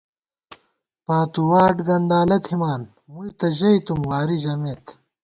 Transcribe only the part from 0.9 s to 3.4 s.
پاتُو واٹ گندالہ تھِمان، مُوئی